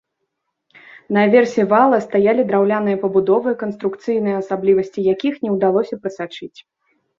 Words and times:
Наверсе 1.17 1.65
вала 1.73 1.97
стаялі 2.05 2.45
драўляныя 2.49 2.97
пабудовы, 3.05 3.55
канструкцыйныя 3.61 4.35
асаблівасці 4.41 5.07
якіх 5.13 5.33
не 5.47 5.55
ўдалося 5.55 6.03
прасачыць. 6.03 6.55